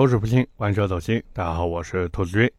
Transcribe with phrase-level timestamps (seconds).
[0.00, 1.22] 口齿不清，玩车走心。
[1.34, 2.50] 大家好，我是兔子君。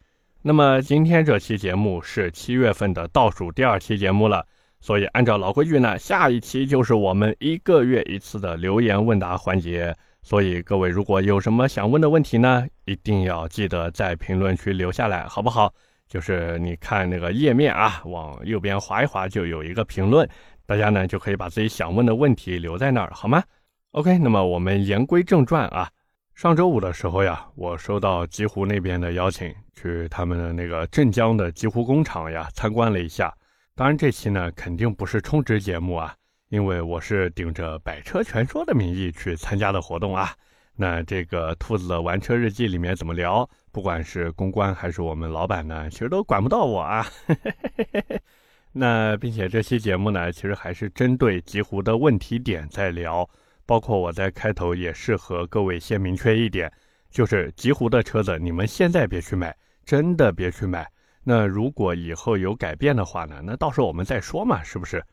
[0.44, 4.46] 那么今天这期节目是七月份的倒数第二期节目了，
[4.80, 9.92] 所以按照老规矩呢，下一期就是我们一个月一次的留言问答环节。
[10.22, 15.74] 所以各位如果有什么想问的问题呢，一定要记得在评论区留下来，好不好？
[16.08, 20.30] 就是你看那个页面啊，往右边滑一滑，就有一个评论，
[20.68, 23.44] 大家呢就可以把自己想问的问题留在那儿，好吗
[23.94, 25.90] ？OK，那么我们言归正传啊。
[26.36, 33.32] 上周五的时候呀，我收到极狐那边的邀请，去他们的那个镇江的极狐工厂呀参观了一下。
[33.76, 36.16] 当然，这期呢肯定不是充值节目啊。
[36.50, 40.32] 因为我是顶着《百车全说》的名义去参加的活动啊，
[40.76, 47.06] 那这个兔子的玩车日记里面怎么聊，不管是公关还是我们老板呢，其实都管不到我啊。
[48.74, 53.30] 那并且这期节目呢，其实还是针对极狐的问题点在聊，
[53.66, 56.72] 包括我在开头也是和各位先明确一点，
[57.10, 60.90] 就是极狐的车子你们现在别去买，真的别去买。
[61.24, 65.04] 那如果以后有改变的话呢，那到时候我们再说嘛，是不是？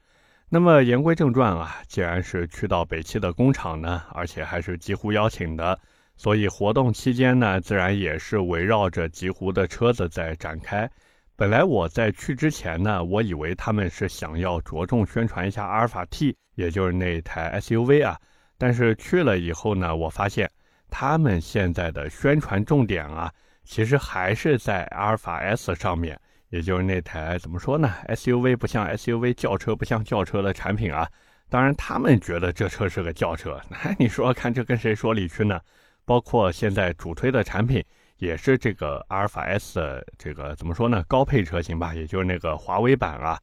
[0.48, 5.78] 那么言归正传啊，既然是去到北汽的工厂呢，而且还是极狐邀请的，
[6.16, 10.90] 所以活动期间呢，自然也是围绕着极狐的车子在展开。
[11.36, 18.18] 本来我在去之前呢，我以为他们是想要着重宣传一下阿尔法 T，也就是那台 SUV 啊。
[18.58, 20.50] 但是去了以后呢，我发现
[20.90, 23.32] 他们现在的宣传重点啊，
[23.64, 26.20] 其实还是在阿尔法 S 上面。
[26.50, 31.06] 也就是那台怎么说呢？SUV 不像 SUV，轿车不像轿车的产品啊。
[31.50, 35.60] 当然，他们觉得这车是个轿车， 那你说看这跟谁说理去呢？
[36.06, 37.84] 包括现在主推的产品
[38.16, 41.04] 也是这个阿尔法 S 的这个怎么说呢？
[41.06, 43.38] 高配车型吧，也就是那个华为版啊。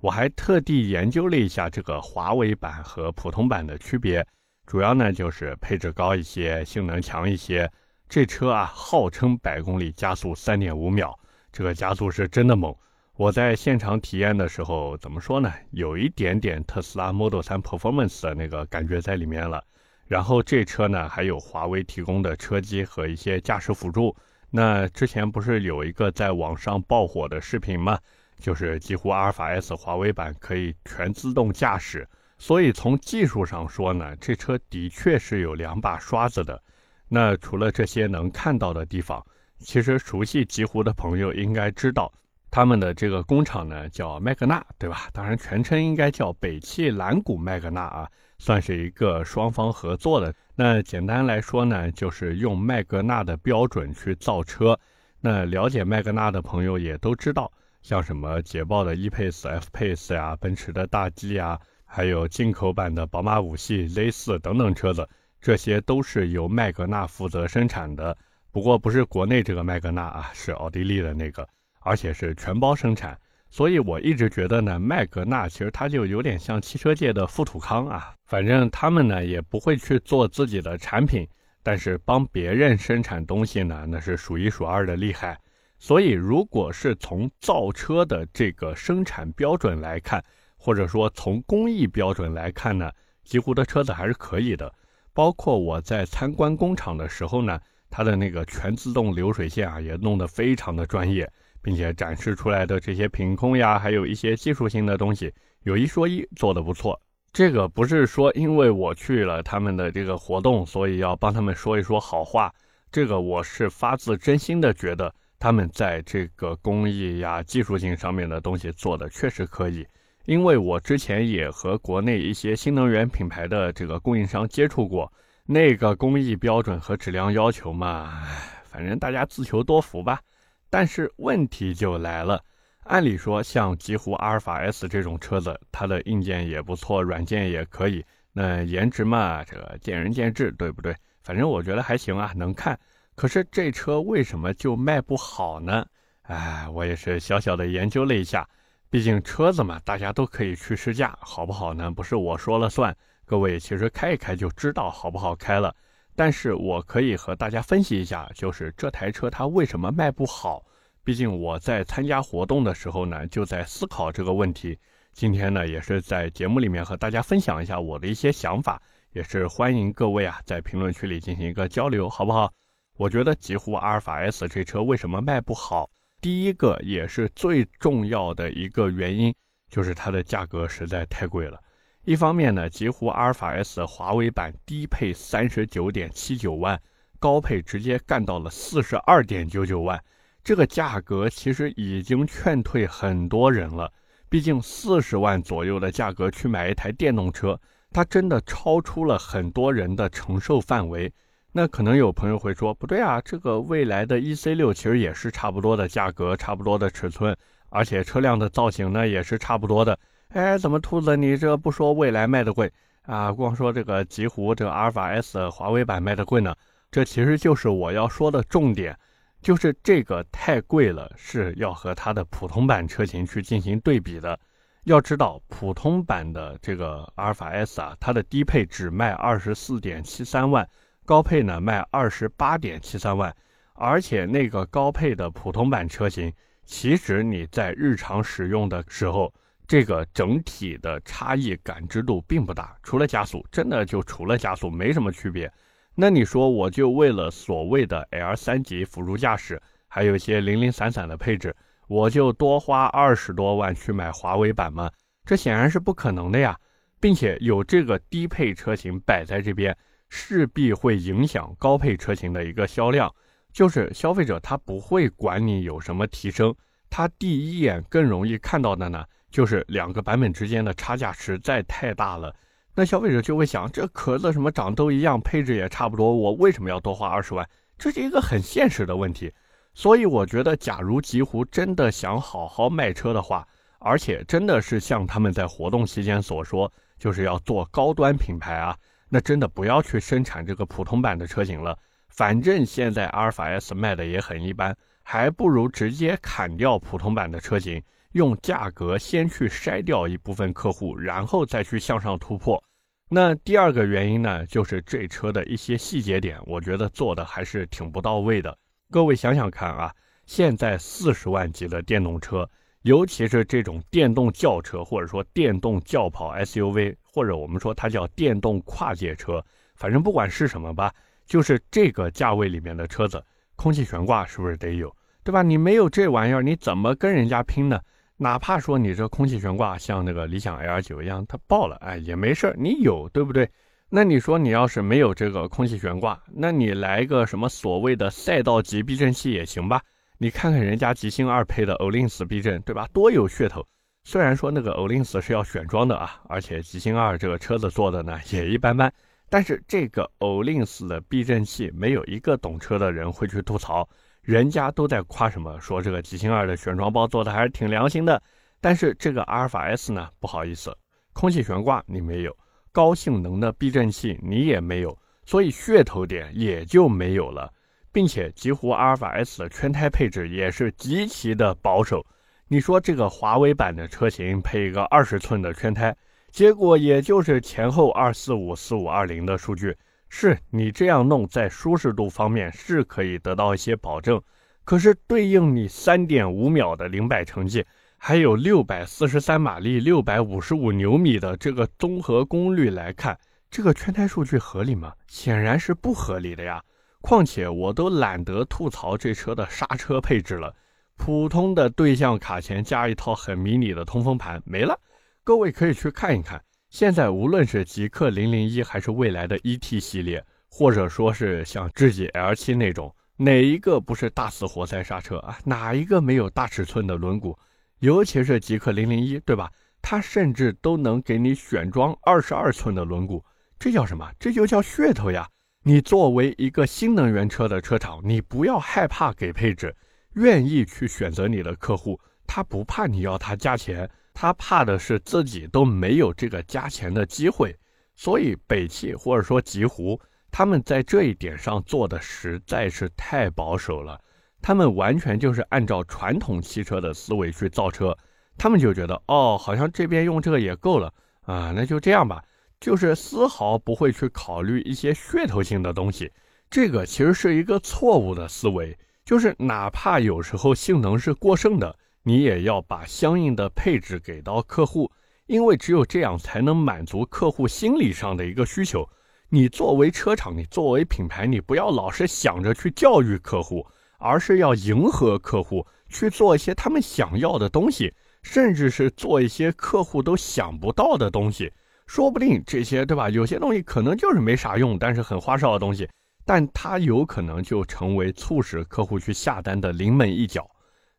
[0.00, 4.26] 我还特地研究了一下这个华为版和普通版的区别，
[4.68, 7.72] 主要呢就是配置高一些，性能强一些。
[8.06, 11.18] 这车啊，号称百公里加速三点五秒。
[11.50, 12.76] 这个加速是真的猛，
[13.16, 15.50] 我在现场体验的时候，怎么说呢？
[15.70, 19.64] 有一点点特斯拉 Model 3 Performance 的那个感觉在里面了。
[20.06, 24.14] 然后这车呢，还有华为提供的车机和一些驾驶辅助。
[24.50, 27.98] 那之前不是有一个在网上爆火的视频吗？
[28.38, 32.06] 就是几乎阿尔法 S 华为版可以全自动驾驶。
[32.38, 36.62] 所以从技术上说呢，这车的确是有两把刷子的。
[37.08, 39.24] 那除了这些能看到的地方，
[39.58, 42.12] 其实熟悉极狐的朋友应该知道，
[42.50, 45.08] 他们的这个工厂呢叫麦格纳，对吧？
[45.12, 50.32] 当然全称应该叫北汽蓝谷麦格纳啊，算是一个双方合作的。
[50.54, 54.78] 那简单来说呢，就是用麦格纳的标准去造车。
[55.20, 57.50] 那了解麦格纳的朋友也都知道，
[57.82, 61.58] 像什么捷豹的 E-Pace、F-Pace 呀，奔驰的大 G 呀，
[61.90, 65.08] 还有进口版的宝马五系 Z4 等等车子，
[65.40, 68.16] 这些都是由麦格纳负责生产的。
[68.52, 71.48] 不过不是国内这个麦格纳啊，是奥地利的那个，
[71.80, 73.18] 而且是全包生产。
[73.50, 78.14] 所以我一直觉得呢，麦格纳其实它就有点像汽车界的富土康啊。
[78.26, 81.26] 反正他们呢也不会去做自己的产品，
[81.62, 85.38] 但是帮别人生产东西呢，那是数一数二的厉害。
[85.78, 90.22] 所以如果是从造车的这个生产标准来看，
[90.58, 92.90] 或者说从工艺标准来看呢，
[93.24, 94.70] 极狐的车子还是可以的。
[95.14, 97.58] 包括我在参观工厂的时候呢。
[97.90, 101.26] 它的那个全自动流水线啊，也弄得非常的专业，
[101.62, 105.32] 并且展示出来的这些品控呀，还有一些技术性的东西，
[105.62, 107.00] 有一说一，做的不错。
[107.32, 112.52] 这个不是说因为我去了他们的这个活动，所以要帮他们说一说好话。
[112.92, 119.86] 这个我是发自真心的觉得他们在这个工艺呀、技术性上面的东西做的确实可以。
[120.28, 125.10] 因为我之前也和国内一些新能源品牌的这个供应商接触过。
[125.46, 128.22] 那个工艺标准和质量要求嘛，
[128.66, 130.20] 反正大家自求多福吧。
[130.68, 132.44] 但是问题就来了，
[132.84, 140.94] 按理说像极狐阿尔法 S 这种车子，它的硬件也不错，软件也可以，那颜值嘛，这个见仁见智，对不对？
[141.22, 142.78] 反正我觉得还行啊，能看。
[143.14, 145.86] 可是这车为什么就卖不好呢？
[146.24, 148.46] 哎，我也是小小的研究了一下，
[148.90, 151.90] 毕竟车子嘛，大家都可以去试驾，好不好呢？
[151.90, 152.96] 不是我说了算。
[153.26, 155.74] 各位其实开一开就知道好不好开了，
[156.16, 160.64] 但是我可以和大家分析一下，就是这台车它为什么卖不好。
[161.04, 164.78] 毕竟我在参加活动的时候呢，就在思考这个问题。
[165.12, 168.80] 今天呢，也是在节目里面和大家分享一下我的一些想法，
[169.12, 172.50] 也是欢迎各位啊在评论区里进行一个交流，好不好？
[172.96, 175.90] 我觉得极狐阿尔法 S 这车为什么卖不好？
[176.20, 179.32] 第一个也是最重要的一个原因，
[179.70, 181.60] 就是它的价格实在太贵了。
[182.04, 186.80] 一方面呢，极狐阿尔法 S 华为版低配三十九点七九万，
[187.20, 190.02] 高配直接干到了四十二点九九万，
[190.42, 193.92] 这个价格其实已经劝退很多人了。
[194.28, 197.60] 毕竟四十万左右的价格去买一台电动车，
[197.92, 201.12] 它真的超出了很多人的承受范围。
[201.52, 207.36] 那可能有朋友会说，不对啊，这个未来的 E C 六其实也是差不多的价格，差不多的尺寸，
[207.70, 209.98] 而且车辆的造型呢也是差不多的。
[210.28, 212.70] 哎，怎么兔子你这不说未来卖的贵
[213.02, 216.54] 啊，光说这个极狐这个阿尔法 S 华为版卖的贵呢？
[216.90, 218.96] 这其实就是我要说的重点，
[219.40, 224.38] 就是这个太贵了，是要和它的普通版车型去进行对比的。
[224.84, 230.66] 要知道，普通版的这个阿尔法 S 啊，它的低配只卖二十四点七三万，
[231.08, 233.34] 高配呢卖二十八点七三万。
[233.72, 236.30] 而且那个高配的普通版车型，
[236.66, 239.32] 其实你在日常使用的时候，
[239.66, 245.50] 这个整体的差异感知度并不大，除了加速，真的就除了加速没什么区别。
[245.94, 251.56] 那你说我就为了所谓的 L 三级辅助驾驶，还有一些零零散散的配置，
[251.86, 254.90] 我就多花二十多万去买华为版吗？
[255.24, 256.54] 这显然是不可能的呀！
[257.00, 259.74] 并且有这个低配车型摆在这边，
[260.08, 263.14] 势必会影响高配车型的一个销量。
[263.52, 266.54] 就是消费者他不会管你有什么提升，
[266.90, 272.34] 他第一眼更容易看到的呢，就是两个版本之间的差价实在太大了。
[272.74, 277.48] 那消费者就会想，这壳子什么长都一样，配置也差不多，我为什么要多花二十万？
[277.76, 279.32] 这是一个很现实的问题。
[279.74, 283.46] 所以我觉得，假如极狐真的想好好卖车的话，
[283.80, 288.76] 而且真的是像他们在活动期间所说，就是要做高端品牌啊，
[289.08, 291.78] 那真的不要去生产这个普通版的车型了。
[292.08, 302.62] 反正现在阿尔法 S 卖的也很一般，还不如直接砍掉普通版的车型，用价格先去筛掉一部分客户，然后再去向上突破。
[303.10, 308.56] 那第二个原因呢，就是这车的一些细节点，我觉得做的还是挺不到位的。
[308.90, 309.94] 各位想想看啊，
[310.26, 312.48] 现在四十万级的电动车，
[312.82, 319.44] 尤其是这种电动轿车，或者说电动轿跑 SUV，或者我们说它叫电动跨界车，
[319.74, 320.94] 反正不管是什么吧，
[321.26, 323.20] 就是这个价位里面的车子，
[323.56, 324.94] 空气悬挂是不是得有，
[325.24, 325.42] 对吧？
[325.42, 327.80] 你没有这玩意儿，你怎么跟人家拼呢？
[328.18, 333.50] 哪怕说你这空气悬挂像那个理想 L 九一样，它爆了，哎，也没事儿，你有对不对？
[333.88, 339.82] 那你说你要是没有这个空气悬挂，那你来个什么所谓的赛道级避震器也行吧？
[340.18, 342.88] 你看看人家极星二配的 Olins 避震，对吧？
[342.92, 343.66] 多有噱头。
[344.10, 348.90] 虽然说那个 Olyns 是要选装的啊，而且极星二这个车子做的呢也一般般，
[349.28, 353.86] 但是这个 Olyns 的避震器，没有一个懂车的人会去吐槽。
[354.22, 355.60] 人家都在夸什么？
[355.60, 358.22] 说这个极星二的选装包做的还是挺良心的。
[358.62, 360.08] 但是这个阿尔法 S 呢？
[360.18, 360.74] 不好意思，
[361.12, 362.34] 空气悬挂你没有，
[362.72, 367.52] 高性能的避震器你也没有，所以噱头点也就没有了。
[367.92, 372.02] 并且极狐阿尔法 S 的圈胎配置也是极其的保守。
[372.50, 375.94] 你说这个华为版的车型配一个二十寸的圈胎，
[376.30, 379.76] 结果也就是前后二四五四五二零的数据。
[380.08, 384.18] 是你这样弄，在舒适度方面是可以得到一些保证，
[384.64, 387.62] 可是对应你三点五秒的零百成绩，
[387.98, 393.18] 还有六百四十三马力、六百五十五牛米的这个综合功率来看，
[393.50, 394.94] 这个圈胎数据合理吗？
[395.06, 396.62] 显然是不合理的呀。
[397.02, 400.54] 况且我都懒得吐槽这车的刹车配置了，
[400.98, 404.78] 普通的对向卡钳加一套很迷你的通风盘没了，
[405.24, 406.42] 各位可以去看一看。
[406.68, 415.38] 现在无论是极氪零零一，还是未来的 ET 系列，或者说是像智己 L 七那种，哪一个不是大死活塞刹车啊？
[415.44, 417.34] 哪一个没有大尺寸的轮毂？
[417.78, 419.50] 尤其是极氪零零一，对吧？
[419.80, 423.22] 它甚至都能给你选装二十二寸的轮毂，
[423.58, 424.10] 这叫什么？
[424.18, 425.26] 这就叫噱头呀！
[425.62, 429.74] 你作为一个新能源车的车厂，你不要害怕给配置，
[430.14, 433.88] 愿意去选择你的客户，他不怕你要他加钱。
[434.20, 437.56] 他怕的是自己都没有这个加钱的机会，
[437.94, 444.00] 所以北汽或者说极狐，他们在这一点上做的实在是太保守了。
[444.42, 447.96] 他们完全就是按照传统汽车的思维去造车，
[448.36, 452.20] 他们就觉得哦，好像这边用这个也够了啊，那就这样吧，
[452.58, 456.10] 就是丝毫不会去考虑一些噱头性的东西。
[456.50, 458.76] 这个其实是一个错误的思维，
[459.08, 461.74] 就是哪怕有时候性能是过剩的。
[462.02, 464.92] 你也要把相应的配置给到客户，
[465.26, 468.86] 因为只有这样才能满足客户心理上的一个需求。
[469.30, 473.66] 你作为车厂，你作为品牌，你不要老是想着去教育客户，
[473.98, 477.90] 而是要迎合客户，去做一些他们想要的东西，
[478.22, 481.50] 甚至是做一些客户都想不到的东西。
[481.86, 483.08] 说不定这些，对吧？
[483.08, 485.88] 有些东西可能就是没啥用，但是很花哨的东西，
[486.28, 490.46] 但它有可能就成为促使客户去下单的临门一脚。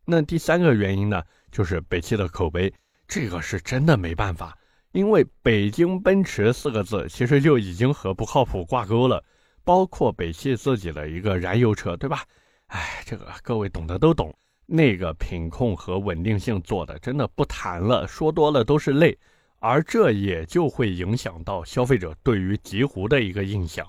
[0.03, 1.21] 那第三个原因呢，
[1.51, 2.73] 就是北汽的口碑，
[3.07, 4.57] 这个是真的没办法，
[4.91, 9.23] 因为北京奔驰四个字其实就已经和不靠谱挂钩了，
[9.63, 12.23] 包括北汽自己的一个燃油车，对吧？
[12.65, 14.35] 哎，这个各位懂得都懂。
[14.65, 19.15] 那个品控和稳定性做的真的不谈了，说多了都是泪，
[19.59, 23.87] 而这也就会影响到消费者对于极狐的一个印象。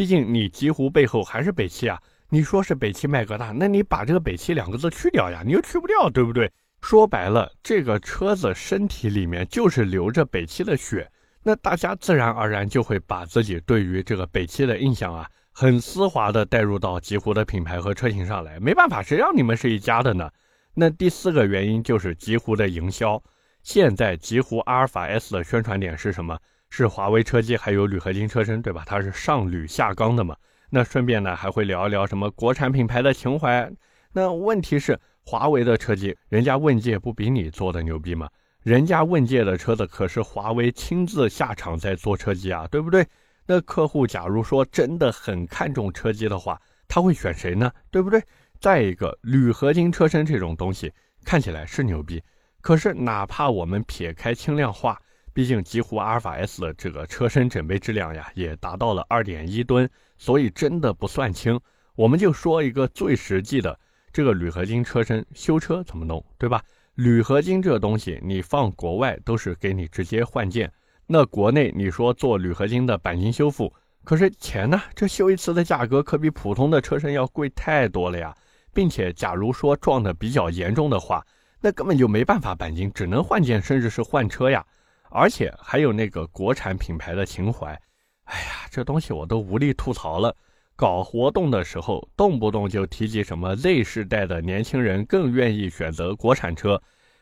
[0.00, 6.50] 毕竟你极狐背后还是北汽啊，你说是北汽麦格大，那你把这个北汽两个字去掉呀，你又去不掉，对不对？
[6.80, 11.06] 说白了，这个车子身体里面就是流着北汽的血，
[11.42, 15.28] 那大家自然而然就会把自己对于这个北汽的印象啊。
[15.52, 20.30] 很丝滑的带入到极狐的品牌和车型上来，没办法，谁让你们是一家的呢？
[20.72, 23.22] 那第四个原因就是极狐的营销。
[23.62, 26.38] 现在极狐阿尔法 S 的宣传点是什么？
[26.70, 28.84] 是华为车机还有铝合金车身，对吧？
[28.86, 30.34] 它是上铝下钢的嘛。
[30.70, 33.70] 那顺便呢还会聊一聊什么国产品牌的情怀。
[34.12, 38.28] 那问题是华为的车机，人家问界不比你做的牛逼吗？
[38.62, 43.06] 人家问界的车子可是华为亲自下场在做车机啊，对不对？
[43.46, 47.72] 那客户假如说真的很看重车机的话，他会选谁呢？
[47.90, 48.22] 对不对？
[48.60, 50.92] 再一个，铝合金车身这种东西
[51.24, 52.22] 看起来是牛逼，
[52.60, 55.00] 可是哪怕我们撇开轻量化，
[55.40, 61.58] 毕竟极狐阿尔法 S 的这个车身整备质量呀，也达到了二点一吨，所以真的不算轻。
[61.94, 63.74] 我们就说一个最实际的，
[64.12, 66.62] 这个铝合金车身修车怎么弄，对吧？
[66.96, 70.70] 铝合金这东西，你放国外都是给你直接换件。
[71.06, 73.72] 那国内你说做铝合金的钣金修复，
[74.04, 74.78] 可是钱呢？
[74.94, 78.36] 这修一次的价格可比普通的车身要贵太多了呀！
[78.74, 81.24] 并且，假如说撞的比较严重的话，
[81.62, 84.62] 那根本就没办法钣金，只能换件，甚至是换车呀！
[85.10, 87.78] 而且还有那个国产品牌的情怀，
[88.24, 90.34] 哎呀，这东西我都无力吐槽了。
[90.76, 96.80] 搞活动的时候，动不动就提及什么 Z 世代的年轻人更愿意选择国产车，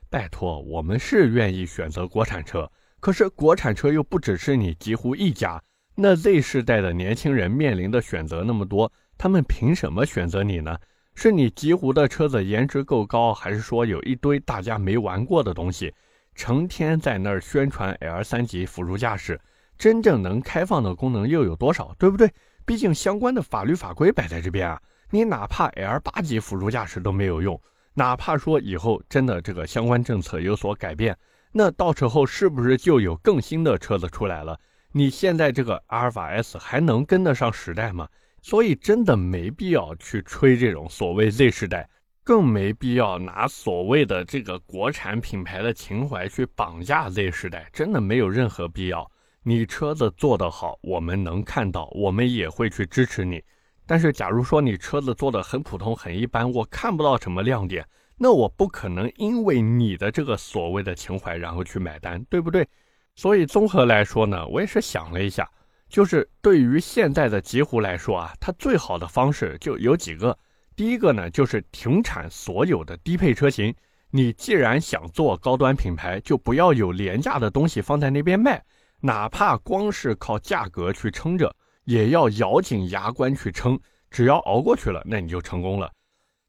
[0.09, 2.71] 拜托，我们是愿意选择国产车。
[3.01, 5.61] 可是国产车又不只是你极狐一家，
[5.97, 10.79] 那 Z 世代的年轻人面临的选择那么多，他们凭什么选择你呢？
[11.17, 15.93] 是你极狐的车子颜值够高，还是说有一堆大家没玩过的东西，
[16.39, 19.39] 成天在那儿宣传 L 三级辅助驾驶，
[19.77, 21.93] 真正能开放的功能又有多少？
[21.99, 22.31] 对不对？
[22.65, 24.81] 毕竟相关的法律法规摆在这边啊，
[25.11, 27.61] 你哪怕 L 八级辅助驾驶都没有用，
[27.93, 31.19] 哪怕说以后真的这个相关政策有所改变。
[31.51, 34.57] 那到时候是不是就有更新的车子出来了？
[34.93, 38.09] 你现在这个阿尔法 S 还能跟得上时代吗？
[38.41, 41.91] 所以真的没必要去吹这种所谓 Z 时代，
[42.29, 49.11] 更没必要拿所谓的这个国产品牌的情怀去绑架 Z 时代，真的没有任何必要。
[49.43, 53.43] 你车子做得好，我们能看到，我们也会去支持你。
[53.87, 57.83] 但是假如说你车子做的很普通、很一般，我看不到什么亮点。
[58.19, 62.69] 那我不可能因为你的这个所谓的情怀，然后去买单，对不对？
[63.15, 65.51] 所以综合来说呢，我也是想了一下，
[65.89, 70.39] 就是对于现在的极狐来说啊，它最好的方式就有几个。
[70.79, 73.75] 第一个呢，就是停产所有的低配车型。
[74.13, 78.65] 你既然想做高端品牌，就不要有廉价的东西放在那边卖，
[79.01, 83.77] 哪怕光是靠价格去撑着，也要咬紧牙关去撑。
[84.09, 85.91] 只要熬过去了，那你就成功了。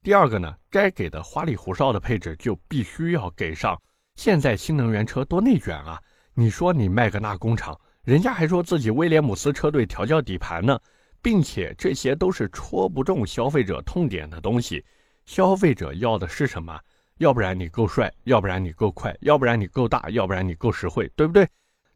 [0.03, 3.75] 第二个呢，该给的花里胡哨的配置就必须要给上。
[4.15, 5.99] 现在新能源车多内卷啊！
[6.35, 10.79] 你说你卖个那工厂，人家还说自己威廉姆斯车队调教底盘呢，
[11.21, 14.83] 并且这些都是戳不中消费者痛点的东西。
[15.25, 16.79] 消费者要的是什么？
[17.17, 21.47] 要不然你够帅，要不然你够快，要不然你够大，要不然你够实惠，对不对？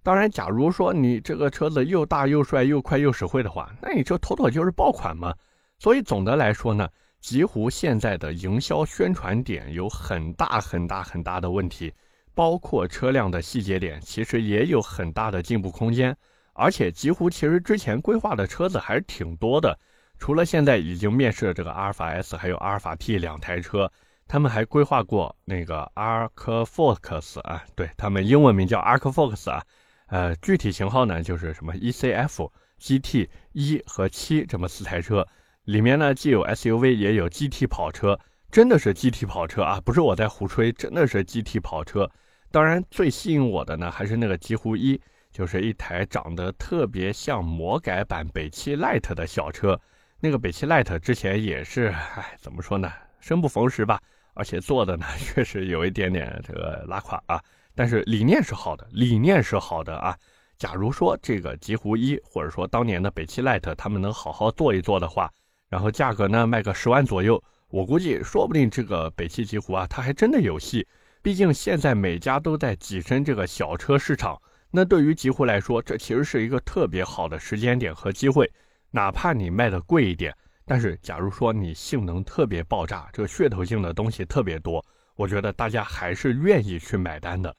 [0.02, 5.34] 当然，假如说你这个车子又大又帅又快又实惠的话，那你这妥妥就是爆款嘛。
[5.80, 6.88] 所以总的来说呢。
[7.24, 11.90] 极狐现在的营销宣传点有很大很大很大的问题，
[12.36, 16.14] 包括车辆的细节点，其实也有很大的进步空间。
[16.54, 19.78] 而且极狐其实之前规划的车子还是挺多的，
[20.18, 23.92] 除了现在已经面世的这个阿尔法 S，还有阿尔法 T 两台车，
[24.28, 29.64] 他们还规划过那个 Arcfox 啊，对他们英文名叫 Arcfox 啊，
[30.08, 35.28] 呃，具体型号呢就是什么 ECF、GT 一和七这么四台车。
[35.66, 38.20] 里面呢，既有 SUV，也有 GT 跑车，
[38.52, 39.80] 真的是 GT 跑车啊！
[39.86, 42.12] 不是我在胡吹，真的是 GT 跑车。
[42.52, 45.00] 当然，最吸引我的呢，还是那个极狐一，
[45.34, 49.78] 就是一台长得特别像魔改版北汽 Light 的小车。
[50.20, 52.90] 那个北汽 Light 之前也是，哎，怎么说呢？
[53.20, 54.00] 生不逢时吧。
[54.36, 57.42] 而且做的呢， 确实有一点点这个拉垮啊。
[57.76, 60.16] 但是理念是好的，理念是好的啊。
[60.58, 65.30] 假如说这个极狐一，或者说当年的北汽 Light，他们能好好做一做的话，
[65.68, 70.88] 然后价格呢卖个十万左右，我估计说不定这个北汽极狐啊，它还真的有戏。
[71.22, 74.40] 毕竟现在每家都在跻身这个小车市场，
[74.76, 78.52] 那对于极狐来说，这其实是一个特别好的时间点和机会。
[78.90, 84.84] 哪怕你卖的贵一点，但是假如说你性能特别爆炸，这个噱头性的东西特别多，
[85.16, 87.56] 我觉得大家还是愿意去买单的。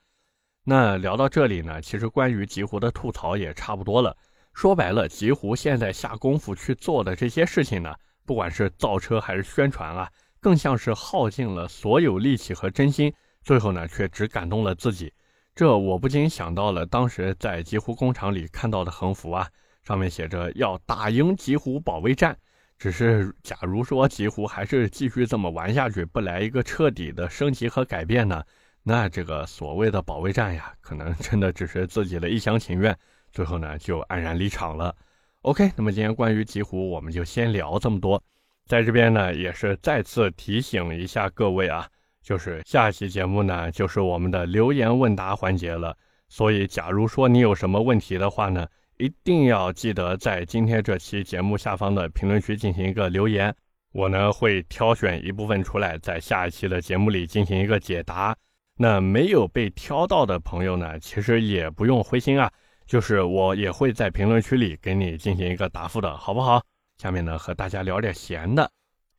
[0.64, 4.16] 那聊到这里呢，其实关于极狐的吐槽也差不多了。
[4.52, 7.94] 说白了，极狐现在下功夫去做的这些事情呢，
[8.26, 13.14] 不管是造车还是宣传啊，更像是耗尽了所有力气和真心。
[13.44, 15.12] 最后呢，却只感动了自己，
[15.54, 19.48] 这我不禁想到了当时在极狐工厂里看到的横幅啊，
[19.84, 22.36] 上面写着要打赢极狐保卫战。
[22.76, 28.42] 只是假如说极狐还是继续这么玩下去，不来一个彻底的升级和改变呢，
[28.82, 32.96] 那这个所谓的保卫战呀，可能真的只是自己的一厢情愿，
[33.30, 34.94] 最后呢就黯然离场了。
[35.42, 38.20] OK，那么今天关于极狐，我们就先聊这么多，
[38.66, 41.88] 在这边呢也是再次提醒一下各位啊。
[42.24, 45.94] 就是下期节目呢，就是我们的留言问答环节了。
[46.28, 48.66] 所以，假如说你有什么问题的话呢，
[48.96, 53.54] 一定要记得在今天这期节目下方的评论区进行一个留言，
[53.92, 58.34] 我呢会挑选一部分出来，在下一期的节目里进行一个解答。
[58.76, 62.50] 那没有被挑到的朋友呢，其实也不用灰心啊，
[62.86, 66.60] 就是我也会在评论区里给你进行一个答复的，好不好？
[66.96, 68.68] 下面呢，和大家聊点闲的。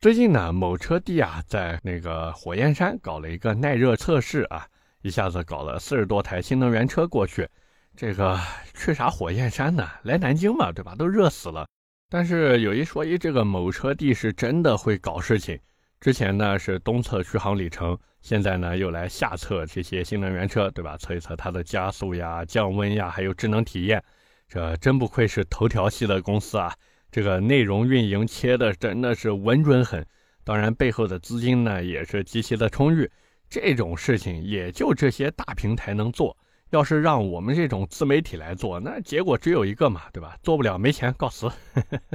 [0.06, 4.64] 最近呢，某车帝啊，在那个火焰山搞了一个耐热测试啊，
[5.02, 7.48] 一下子搞了四十多台新能源车过去。
[7.96, 8.38] 这个
[8.72, 9.84] 去啥火焰山呢？
[10.04, 10.94] 来南京嘛，对吧？
[10.94, 11.66] 都热死了。
[12.08, 15.58] 但是有一说一，这个某车帝是真的会搞事情。
[15.98, 20.96] 之前呢是东测续航里程，现在呢又来下测这些新能源车，对吧？
[20.98, 24.00] 测一测它的加速呀、降温呀，还有智能体验。
[24.46, 26.72] 这真不愧是头条系的公司啊！
[27.16, 30.04] 这个内容运营切的真的是稳准狠，
[30.44, 33.10] 当然背后的资金呢也是极其的充裕。
[33.48, 36.36] 这种事情也就这些大平台能做，
[36.72, 40.36] 要是让我们这种自媒体来做，那结果只有一个嘛，对吧？
[40.42, 41.50] 做不了，没钱，告辞。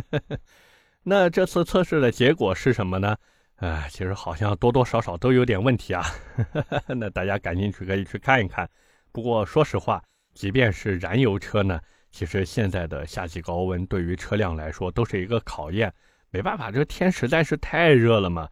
[1.01, 3.17] 那这次测试的结果是什么呢？
[3.55, 6.05] 呃，其实好像多多少少都有点问题啊。
[6.85, 8.69] 那大家感兴趣可以去看一看。
[9.11, 9.99] 不过说实话，
[10.35, 11.81] 即便是燃油车呢。
[12.11, 15.91] 其实现在的夏季高温对于车辆来说都是一个考验，
[16.29, 18.47] 没办法，这天实在是太热了嘛。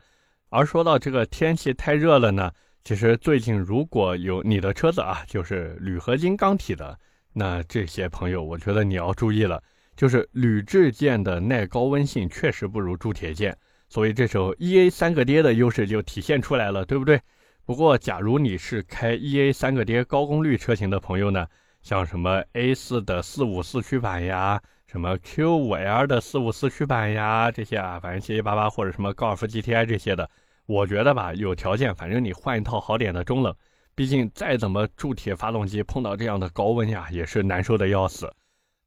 [0.49, 2.51] 而说到这个天气太热了呢，
[2.83, 6.97] 其实最近如果有你的车子啊，就是铝合金钢体的，
[7.33, 9.61] 那这些朋友我觉得你要注意了，
[9.95, 13.55] 就是铝制件的耐高温性确实不如铸铁件，
[13.89, 17.21] 所以这时候 E A 三个跌的优势就体现出来了，对不对？
[17.65, 21.45] 不过假如你是开 E A 三个跌高功率车型的朋友呢？
[21.89, 30.29] 像什么 A 四的四五四驱版呀，什么 Q 五 L 的四五四驱版呀，这些啊，反正七七八八，或者什么高尔夫 GTI 这些的，
[30.67, 33.51] 我觉得吧，有条件，反正你换一套好点的中冷，
[33.95, 38.31] 毕竟再怎么铸铁发动机碰到这样的高温呀，也是难受的要死。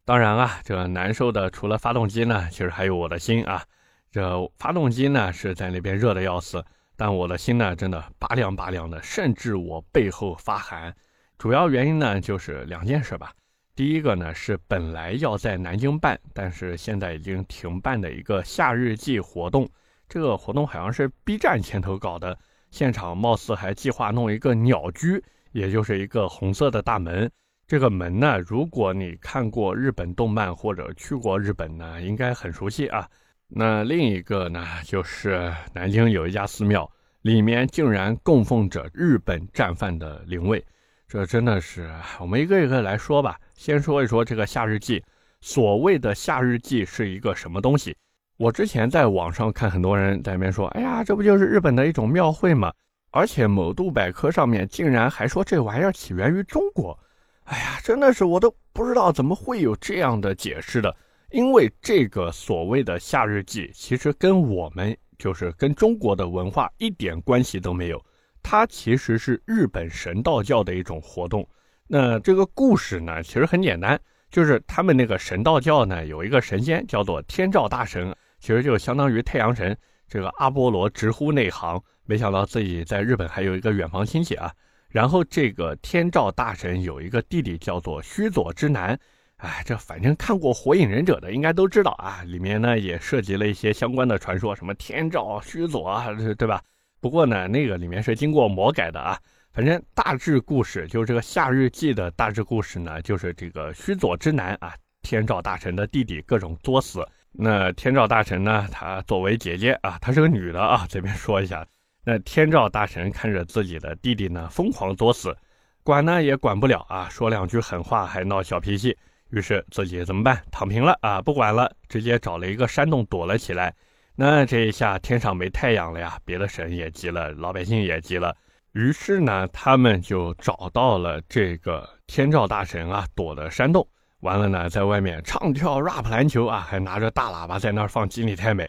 [0.04, 3.64] 当然啊，这难受的除了发动机呢，其实还有我的心啊。
[4.12, 6.64] 这发动机呢是在那边热的要死，
[6.96, 10.94] 但我的心呢真的拔凉拔凉的，甚至我背后发寒。
[11.42, 13.32] 主要原因呢，就是两件事吧。
[13.74, 19.68] 第一个呢，是本来要在南京办，但是现在已经停办的一个夏日祭活动。
[20.08, 22.38] 这个活动好像是 B 站牵头搞的，
[22.70, 27.28] 现场貌似还计划弄一个鸟居，也就是一个红色的大门。
[27.66, 33.08] 这个门呢，如果你看过日本动漫或者去过日本呢，应该很熟悉啊。
[33.48, 36.88] 那另一个呢，就是南京有一家寺庙，
[37.22, 40.64] 里面竟然供奉着日本战犯的灵位。
[41.12, 43.38] 这真的是，我们一个一个来说吧。
[43.54, 45.04] 先说一说这个夏日祭，
[45.42, 47.94] 所谓的夏日祭是一个什么东西？
[48.38, 52.72] 我之前在网上看很多人在那边说，哎呀，这不就是日本的一种庙会吗？
[53.10, 56.98] 而且某度百科上面竟然还说这玩意儿起源于中国。
[57.44, 60.96] 哎呀，真的是我都不知道怎么会有这样的解释的。
[61.30, 68.02] 因为这个所谓的夏日祭，其实跟我们就是跟中国的文化一点关系都没有。
[68.42, 71.48] 它其实是日本神道教的一种活动。
[71.86, 74.00] 那这个故事呢，其实很简单，
[74.30, 79.76] 就是他们那个神道教呢，有一个神仙叫做天照大神，其实就相当于太阳神。
[80.08, 84.52] 这个阿波罗直呼内行，没想到自己在日本还有一个远房亲戚啊。
[84.88, 88.98] 然后这个天照大神有一个弟弟叫做须佐之男，
[89.36, 95.98] 哎，这反正看过《火影忍者》的应该都知道啊，里面呢也涉及了一些相关的传说，什么天照、须佐，
[96.36, 96.62] 对吧？
[97.02, 99.18] 不过呢，那个里面是经过魔改的啊，
[99.52, 107.04] 反正大致故事就是这个夏日祭的大致故事呢，就是这个须佐之男啊，天照大神的弟弟各种作死。
[107.32, 111.66] 那天照大神呢，他作为姐姐啊，她是个女的啊，这边说一下。
[112.04, 115.36] 那天照大神看着自己的弟弟呢疯狂作死，
[115.82, 118.96] 管呢也管不了啊，说两句狠话还闹小脾气，
[119.30, 120.40] 于是自己怎么办？
[120.52, 123.74] 躺平了啊，不管了，直接找了一个山洞躲了起来。
[124.14, 128.36] 那这一下天上没太阳了呀，别的神也急了，老百姓也急了，
[128.72, 133.86] 于是呢，他们就找到了这个天照大神啊躲的山洞，
[134.20, 138.64] 完了呢，在外面唱跳 rap 篮球啊，还拿着大喇叭在那儿放《吉你太美》。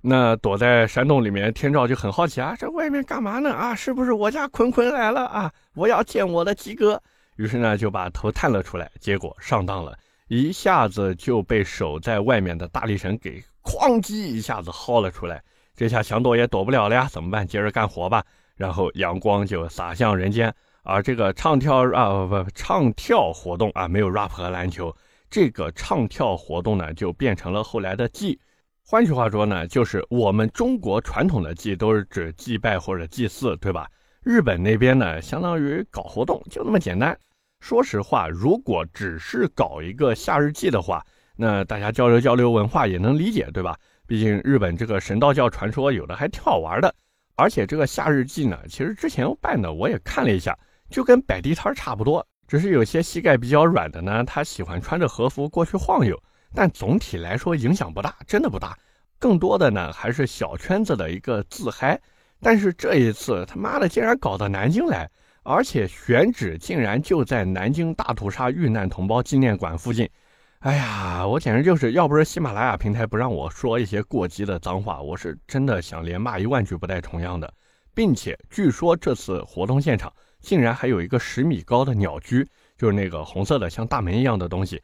[0.00, 3.52] 那躲在山洞里面，天照就很好奇啊，这外面干嘛呢？
[3.52, 5.52] 啊，是不是我家坤坤来了啊？
[5.74, 7.00] 我要见我的吉哥。
[7.36, 9.96] 于是呢，就把头探了出来，结果上当了，
[10.28, 15.42] 一下子就被守在外面的大力神给哐叽一下子薅了出来。
[15.76, 17.46] 这下想躲也躲不了了呀，怎么办？
[17.46, 18.24] 接着干活吧。
[18.56, 20.52] 然后阳光就洒向人间，
[20.82, 24.92] 而这个唱跳啊不不唱跳活动啊，没有 rap 和篮球，
[25.30, 28.40] 这个唱跳活动呢，就变成了后来的祭。
[28.82, 33.86] 换句话说呢，就是我们中国传统的祭都是指祭拜或者祭祀，对吧？
[34.24, 37.16] 日本那边呢，相当于搞活动，就那么简单。
[37.60, 41.04] 说实话，如果只是搞一个夏日祭的话，
[41.40, 43.78] 那大家交流交流文化也能理解，对吧？
[44.08, 46.92] 毕竟日本这个神道教传说有的还挺好玩的。
[47.36, 50.58] 而且这个夏日祭呢，其实之前办的我也看了一下，
[50.90, 56.20] 就跟摆地摊差不多，只是有些膝盖比较软的呢，他喜欢穿着和服过去晃悠。
[56.52, 58.76] 但总体来说影响不大，真的不大。
[59.16, 62.00] 更多的呢还是小圈子的一个自嗨。
[62.40, 65.08] 但是这一次他妈的竟然搞到南京来，
[65.44, 70.08] 而且选址竟然就在南京大屠杀遇难同胞纪念馆附近。
[70.60, 77.52] 哎呀，我简直就是要不是喜马拉雅平台不让我说一些过激的脏话，我是真的想连骂一万句不带重样的。
[77.94, 82.44] 并且据说这次活动现场竟然还有一个十米高的鸟居，
[82.76, 84.82] 就是那个红色的像大门一样的东西。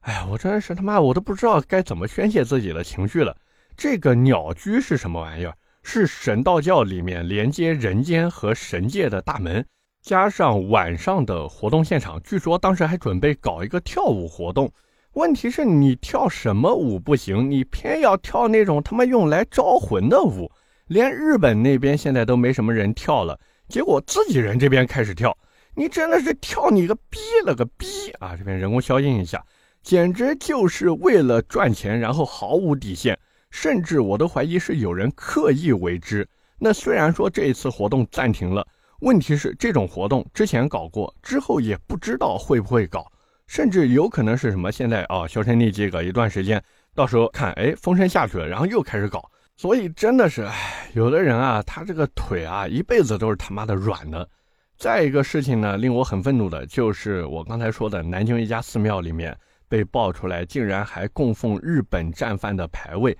[0.00, 3.34] 哎呀，我真是他妈，我都不知道该怎么宣泄自己的情绪了。
[3.78, 5.56] 这个鸟居是什么玩意儿？
[5.82, 9.66] 是神道教里面连接人间和神界的大门，
[10.02, 14.70] 加上晚上的活动现场，据说当时还准备搞一个跳舞活动。
[15.14, 20.50] 问题是你跳什么舞不行，你偏要跳那种他妈用来招魂的舞，
[20.88, 25.36] 连日本那边现在都没什么人跳了，结果自己人这边开始跳，
[25.74, 27.86] 你真的是跳你个逼了个逼
[28.18, 28.36] 啊！
[28.36, 29.44] 这边人工消音一下。
[29.82, 33.18] 简直就是为了赚钱，然后毫无底线，
[33.50, 36.26] 甚至我都怀疑是有人刻意为之。
[36.58, 38.66] 那虽然说这一次活动暂停了，
[39.00, 43.06] 问题是这种活动之前搞过，之后也不知道会不会搞，
[43.46, 46.62] 甚至有可能是什么现在啊销声匿迹个一段时间，
[46.94, 49.30] 到时候看哎风声下去了，然后又开始搞。
[49.56, 54.28] 所以真的是，哎，有的人啊，他这个腿啊一辈子都是他妈的软的。
[54.76, 59.36] 再一个事情呢，令我很愤怒的就是我刚才说的南京一家寺庙里面。
[59.66, 63.16] 被爆出来，竟然还供奉日本战犯的牌位，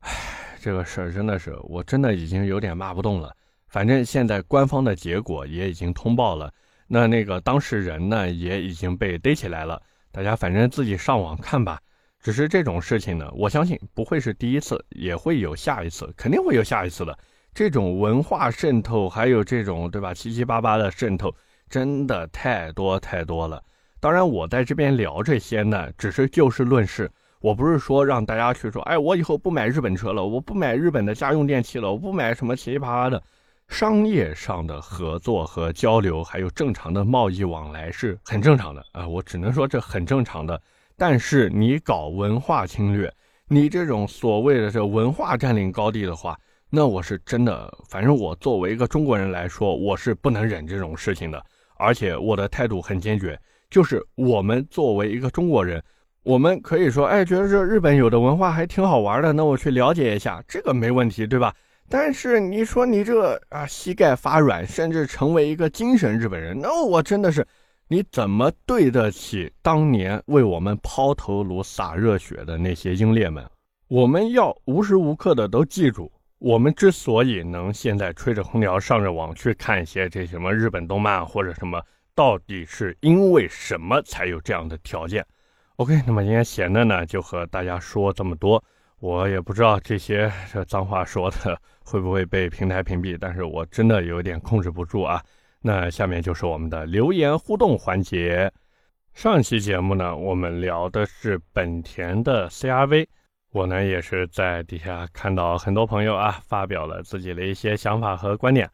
[0.00, 0.10] 唉，
[0.58, 3.32] 这个事儿真的是，我真的已经有点骂不动了。
[3.68, 6.50] 反正现在官方的结果也已经通报了，
[6.86, 9.80] 那那个当事人呢也已经被逮起来了。
[10.12, 11.80] 大家反正自己上网看吧。
[12.20, 17.18] 只是这种事情呢，我相信不会是第一次，也会有下一次，肯定会有下一次的。
[17.52, 21.34] 这种文化渗透，还有这种对吧，七七八八的渗透，
[21.68, 23.62] 真的太多太多了。
[24.00, 27.10] 当然，我在这边聊这些呢，只是就事论事。
[27.40, 33.22] 我不是说让大家去说，哎，我以后不买日本车了，我不买日本的家用电器了，我不买什么七七八八的。
[33.68, 40.60] 商业上的合作和交流，还有正常的贸易往来是很正常的啊，我只能说这很正常的。
[40.96, 43.12] 但是你搞文化侵略，
[43.48, 46.38] 你这种所谓的这文化占领高地的话，
[46.70, 51.44] 那我是真的，反正我作为一个中国人来说，我是不能忍这种事情的，
[51.76, 53.38] 而且我的态度很坚决。
[53.70, 55.82] 就是我们作为一个中国人，
[56.22, 61.52] 我们可以说，哎，觉得这日本有的文化还挺好玩的，那我去了解一下，这个没问题，对吧？
[61.96, 67.46] 但是你说你这啊，膝盖发软，甚至成为一个精神日本人，那我真的是，
[67.86, 73.48] 你怎么对得起当年为我们抛头颅、洒热血的那些英烈们？
[73.86, 81.80] 我们要无时无刻的都记住，我们之所以能现在吹着空调上着网去看一些这什么日本动漫或者什么。
[82.16, 85.24] 到底是因为什么才有这样的条件
[85.76, 88.64] ？OK，那么今天闲的呢，就和大家说这么多。
[89.04, 95.22] 我也不知道这些这脏话说的会不会被平台屏蔽，但是我真的有点控制不住啊。
[95.60, 98.50] 那下面就是我们的留言互动环节。
[99.12, 103.06] 上期节目呢，我们聊的是本田的 CRV，
[103.52, 108.66] 我呢也是在底下看到很多朋友啊发表了自己的一些想法和观点。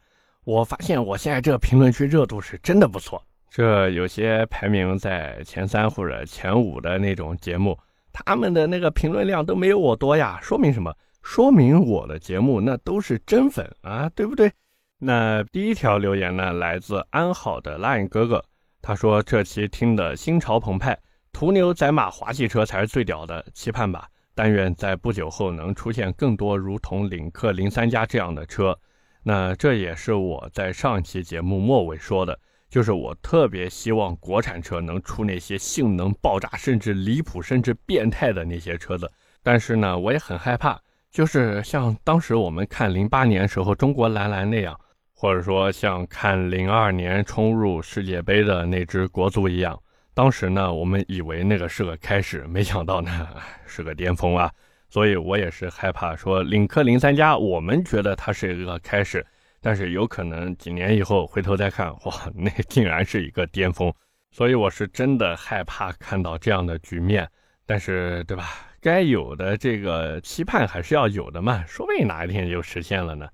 [0.45, 3.21] 我发现我现在这个评论区热度是真的不错。
[3.49, 7.77] 这有些排名在前三或者前五的那种节目，
[8.13, 10.39] 他们的那个评论量都没有我多呀。
[10.41, 10.93] 说明什么？
[11.21, 14.51] 说明我的节目那都是真粉啊，对不对？
[14.97, 18.43] 那第一条留言呢，来自安好的 Line 哥哥，
[18.81, 20.97] 他说这期听的心潮澎湃，
[21.31, 24.07] 途牛载马滑稽车才是最屌的，期盼吧。
[24.33, 28.77] 但愿在不久后能出现更多如同领克零三加这样的车。
[29.23, 32.39] 那这也是我在上期节目末尾说的。
[32.71, 39.11] 就是我特别希望国产车能出那些性能爆炸、甚至离谱、甚至变态的那些车子，
[39.43, 40.79] 但是呢，我也很害怕，
[41.11, 44.79] 就是像当时我们看零八年时候中国蓝蓝那样，
[45.13, 49.77] 或者说像看零二年冲入世界杯的那支国足一样，
[50.13, 53.27] 当时呢，我们以为那个是个开始，没想到呢
[53.65, 54.49] 是个巅峰啊，
[54.87, 59.25] 所以我也是害怕说领克零三加，我们觉得它是一个开始。
[59.61, 63.93] 但是有可能几年以后回头再看，哇，那竟然是一个巅峰，
[64.31, 67.29] 所以我是真的害怕看到这样的局面。
[67.65, 68.43] 但是，对吧？
[68.81, 73.29] 该有的这个期盼还是要有的嘛，说不定哪一天就实现了呢。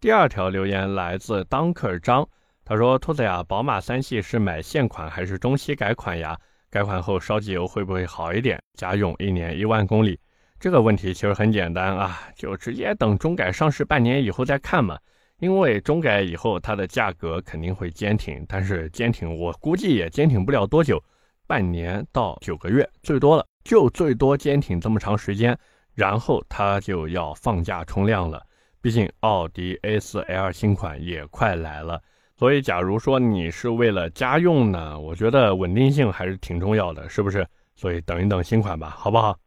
[0.00, 2.26] 第二条留言来自当克张，
[2.64, 6.38] 他说：“兔子呀，宝马三系是买现款还是中期改款呀？
[6.70, 8.62] 改款后烧机油会不会好一点？
[8.74, 10.18] 家用一年一万公里，
[10.60, 14.96] 这个问题其实很简单啊，就直接等中改上市半年以后再看嘛。”
[15.38, 21.02] 因为中改以后，它的价格肯定会坚挺，但是坚挺我估计也坚挺不了多久，
[21.46, 25.58] 半年到九个月最多了，就最多坚挺这么长时间，
[25.94, 28.42] 然后它就要放假冲量了。
[28.80, 32.00] 毕竟奥迪 A4L 新款也快来了，
[32.38, 37.46] 所以假如说你是为了家用呢，我觉得稳定性还是挺重要的，是不是？
[37.74, 39.38] 所以等一等新款吧，好不好？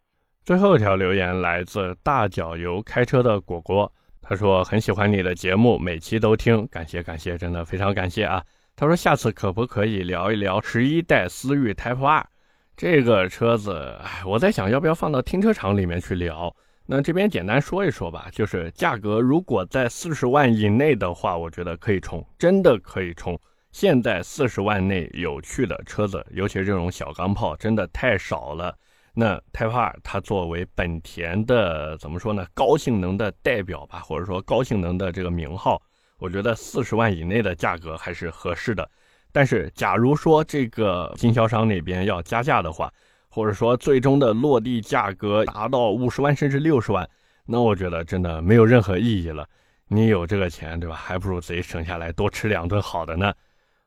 [0.43, 3.91] 最后一条留言来自大脚油开车的果果。
[4.29, 8.43] 他说很喜欢你的节目，每期都听，感谢感谢，真的非常感谢啊！
[8.75, 12.29] 他说下次可不可以聊一聊十一代思域 Type R
[12.77, 13.97] 这个车子？
[14.03, 16.55] 哎，我在想要不要放到停车场里面去聊。
[16.85, 23.35] 那这边简单说一说吧，就是价格如果在四十万以内的话，我觉得可以冲，真的可以冲。
[23.71, 28.77] 现在四十万内有趣的车子，尤其是这种小钢炮，真的太少了。
[29.19, 32.47] 那 Type R 它作为本田的怎么说呢？
[32.53, 35.82] 高性能的代表吧，或者说高性能的这个名号，
[36.19, 38.89] 我觉得四十万以内的价格还是合适的。
[39.34, 42.89] 但是，假如说这个经销商那边要加价的话，
[43.27, 47.05] 或者说最终的落地价格达到五十万甚至六十万，
[47.45, 49.45] 那我觉得真的没有任何意义了。
[49.89, 50.95] 你有这个钱，对吧？
[50.95, 53.34] 还不如自己省下来多吃两顿好的呢。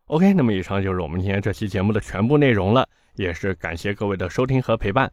[0.08, 2.86] OK，那么以上就是我们今天这期节目的全部内容了。
[3.14, 5.12] 也是感谢各位的收听和陪伴，